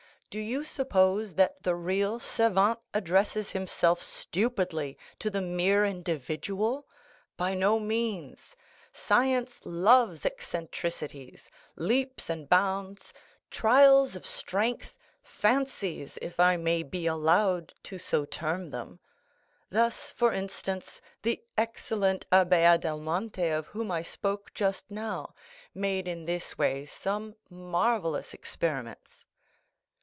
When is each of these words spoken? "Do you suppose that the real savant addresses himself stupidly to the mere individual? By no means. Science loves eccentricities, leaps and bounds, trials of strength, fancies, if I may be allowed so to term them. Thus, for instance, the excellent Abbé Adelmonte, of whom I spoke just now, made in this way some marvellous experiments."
"Do 0.31 0.39
you 0.39 0.63
suppose 0.63 1.33
that 1.33 1.61
the 1.61 1.75
real 1.75 2.17
savant 2.17 2.79
addresses 2.93 3.51
himself 3.51 4.01
stupidly 4.01 4.97
to 5.19 5.29
the 5.29 5.41
mere 5.41 5.83
individual? 5.85 6.87
By 7.35 7.53
no 7.53 7.81
means. 7.81 8.55
Science 8.93 9.59
loves 9.65 10.25
eccentricities, 10.25 11.49
leaps 11.75 12.29
and 12.29 12.47
bounds, 12.47 13.13
trials 13.49 14.15
of 14.15 14.25
strength, 14.25 14.95
fancies, 15.21 16.17
if 16.21 16.39
I 16.39 16.55
may 16.55 16.81
be 16.83 17.07
allowed 17.07 17.73
so 17.83 18.23
to 18.23 18.25
term 18.25 18.69
them. 18.69 19.01
Thus, 19.69 20.11
for 20.11 20.31
instance, 20.31 21.01
the 21.23 21.43
excellent 21.57 22.25
Abbé 22.29 22.63
Adelmonte, 22.73 23.49
of 23.51 23.67
whom 23.67 23.91
I 23.91 24.01
spoke 24.01 24.53
just 24.53 24.89
now, 24.89 25.33
made 25.75 26.07
in 26.07 26.23
this 26.23 26.57
way 26.57 26.85
some 26.85 27.35
marvellous 27.49 28.33
experiments." 28.33 29.25